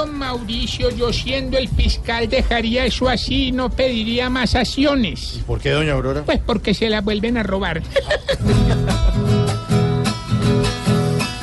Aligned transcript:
Don 0.00 0.16
Mauricio, 0.16 0.88
yo 0.88 1.12
siendo 1.12 1.58
el 1.58 1.68
fiscal 1.68 2.26
dejaría 2.26 2.86
eso 2.86 3.06
así, 3.06 3.52
no 3.52 3.68
pediría 3.68 4.30
más 4.30 4.54
acciones. 4.54 5.40
¿Por 5.46 5.60
qué, 5.60 5.72
doña 5.72 5.92
Aurora? 5.92 6.22
Pues 6.24 6.38
porque 6.38 6.72
se 6.72 6.88
la 6.88 7.02
vuelven 7.02 7.36
a 7.36 7.42
robar. 7.42 7.82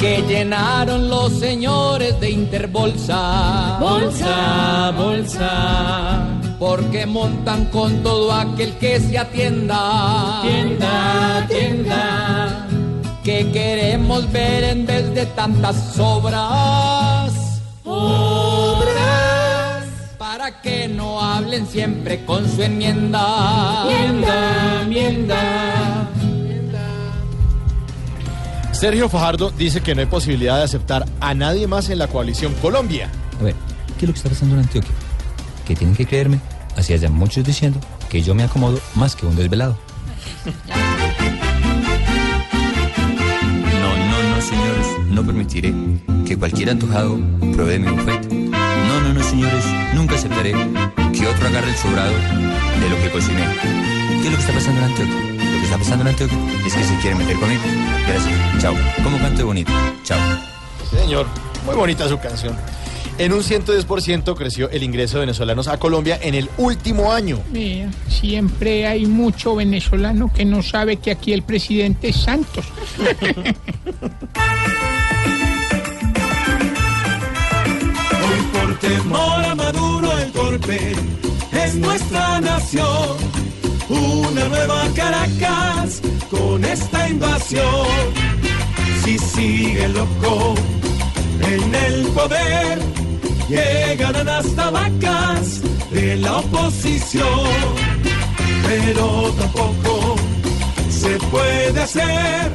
que 0.00 0.22
llenaron 0.26 1.10
los 1.10 1.38
señores 1.38 2.18
de 2.18 2.30
Interbolsa. 2.30 3.76
Bolsa, 3.78 4.90
bolsa. 4.96 6.26
Porque 6.58 7.04
montan 7.04 7.66
con 7.66 8.02
todo 8.02 8.32
aquel 8.32 8.72
que 8.78 8.98
se 9.00 9.18
atienda. 9.18 10.40
Tienda, 10.40 11.46
tienda. 11.46 12.66
Que 13.22 13.52
queremos 13.52 14.32
ver 14.32 14.64
en 14.64 14.86
vez 14.86 15.14
de 15.14 15.26
tantas 15.26 15.98
obras. 15.98 17.60
Obras. 17.84 18.25
Que 20.62 20.88
no 20.88 21.20
hablen 21.20 21.66
siempre 21.66 22.24
con 22.24 22.48
su 22.48 22.62
enmienda. 22.62 23.84
Enmienda, 23.88 24.82
enmienda. 24.82 26.10
Sergio 28.72 29.08
Fajardo 29.08 29.50
dice 29.50 29.80
que 29.80 29.94
no 29.94 30.02
hay 30.02 30.06
posibilidad 30.06 30.58
de 30.58 30.64
aceptar 30.64 31.06
a 31.20 31.32
nadie 31.32 31.66
más 31.66 31.88
en 31.88 31.98
la 31.98 32.08
coalición 32.08 32.52
Colombia. 32.60 33.10
A 33.40 33.44
ver, 33.44 33.54
¿qué 33.98 34.04
es 34.04 34.08
lo 34.08 34.12
que 34.12 34.18
está 34.18 34.28
pasando 34.28 34.54
en 34.54 34.62
Antioquia? 34.62 34.90
Que 35.66 35.74
tienen 35.74 35.96
que 35.96 36.04
creerme, 36.04 36.40
así 36.76 36.96
ya 36.98 37.08
muchos 37.08 37.42
diciendo 37.42 37.80
que 38.10 38.20
yo 38.20 38.34
me 38.34 38.42
acomodo 38.42 38.78
más 38.94 39.16
que 39.16 39.24
un 39.24 39.34
desvelado. 39.34 39.78
No, 43.80 43.96
no, 43.96 44.36
no, 44.36 44.42
señores, 44.42 44.86
no 45.08 45.24
permitiré 45.24 45.72
que 46.26 46.36
cualquier 46.36 46.68
antojado 46.70 47.18
pruebe 47.54 47.78
mi 47.78 47.88
bufete. 47.90 48.35
Señores, 49.36 49.66
nunca 49.92 50.14
aceptaré 50.14 50.52
que 51.12 51.26
otro 51.26 51.46
agarre 51.46 51.68
el 51.68 51.76
sobrado 51.76 52.10
de 52.10 52.88
lo 52.88 52.96
que 53.02 53.10
cociné. 53.10 53.44
¿Qué 54.22 54.28
es 54.28 54.30
lo 54.30 54.30
que 54.30 54.40
está 54.40 54.54
pasando 54.54 54.80
en 54.80 54.86
Antioquia? 54.86 55.14
Lo 55.14 55.58
que 55.58 55.64
está 55.64 55.76
pasando 55.76 56.04
en 56.04 56.08
Antioquia 56.08 56.38
es 56.66 56.74
que 56.74 56.84
se 56.84 56.96
quieren 57.00 57.18
meter 57.18 57.36
conmigo. 57.36 57.60
Gracias. 58.08 58.62
Chao. 58.62 58.74
¿Cómo 59.04 59.18
canto 59.18 59.36
de 59.36 59.44
bonito? 59.44 59.70
Chao. 60.04 60.18
Señor, 60.90 61.26
muy 61.66 61.74
bonita 61.74 62.08
su 62.08 62.18
canción. 62.18 62.56
En 63.18 63.34
un 63.34 63.40
110% 63.40 64.34
creció 64.34 64.70
el 64.70 64.82
ingreso 64.82 65.18
de 65.18 65.26
venezolanos 65.26 65.68
a 65.68 65.76
Colombia 65.76 66.18
en 66.22 66.34
el 66.34 66.48
último 66.56 67.12
año. 67.12 67.38
Mira, 67.52 67.90
siempre 68.08 68.86
hay 68.86 69.04
mucho 69.04 69.54
venezolano 69.54 70.32
que 70.32 70.46
no 70.46 70.62
sabe 70.62 70.96
que 70.96 71.10
aquí 71.10 71.34
el 71.34 71.42
presidente 71.42 72.08
es 72.08 72.16
Santos. 72.16 72.64
temor 78.86 79.44
a 79.44 79.54
Maduro 79.54 80.18
el 80.18 80.32
golpe 80.32 80.94
es 81.52 81.74
nuestra 81.74 82.40
nación. 82.40 83.16
Una 83.88 84.48
nueva 84.48 84.82
Caracas 84.94 86.00
con 86.30 86.64
esta 86.64 87.08
invasión. 87.08 87.86
Si 89.02 89.18
sigue 89.18 89.88
loco 89.88 90.54
en 91.40 91.74
el 91.74 92.06
poder, 92.08 92.78
llegarán 93.48 94.28
hasta 94.28 94.70
vacas 94.70 95.62
de 95.90 96.16
la 96.16 96.38
oposición. 96.38 97.50
Pero 98.66 99.32
tampoco 99.38 100.16
se 100.90 101.16
puede 101.30 101.80
hacer 101.80 102.50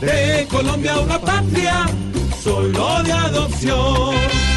de 0.00 0.46
Colombia 0.50 0.98
una 1.00 1.18
patria 1.20 1.86
solo 2.42 3.02
de 3.02 3.12
adopción. 3.12 4.55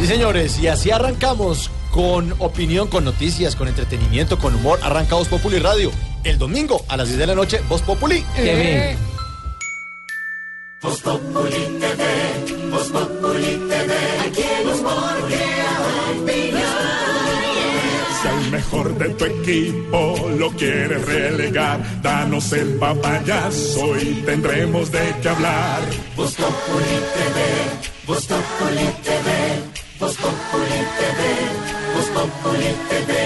Sí, 0.00 0.06
señores, 0.06 0.58
y 0.58 0.66
así 0.66 0.90
arrancamos 0.90 1.70
con 1.90 2.34
opinión, 2.38 2.88
con 2.88 3.04
noticias, 3.04 3.54
con 3.54 3.68
entretenimiento, 3.68 4.38
con 4.38 4.54
humor. 4.54 4.78
Arranca 4.82 5.14
Voz 5.14 5.28
Populi 5.28 5.58
Radio. 5.58 5.90
El 6.24 6.38
domingo 6.38 6.82
a 6.88 6.96
las 6.96 7.08
10 7.08 7.18
de 7.18 7.26
la 7.26 7.34
noche, 7.34 7.60
Voz 7.68 7.82
Populi. 7.82 8.24
Eh, 8.38 8.96
Si 18.22 18.28
al 18.28 18.50
mejor 18.50 18.96
de 18.98 19.08
tu 19.10 19.24
equipo 19.26 20.30
lo 20.38 20.50
quieres 20.52 21.04
relegar, 21.04 21.80
danos 22.02 22.52
el 22.52 22.76
papayazo 22.76 23.98
y 23.98 24.22
tendremos 24.24 24.90
de 24.90 25.14
qué 25.22 25.28
hablar. 25.28 25.80
Vos 26.16 26.34
Populi 26.34 26.96
TV, 27.14 28.06
Vos 28.06 28.26
Populi 28.26 28.86
TV, 29.02 29.29
Vos 32.88 33.19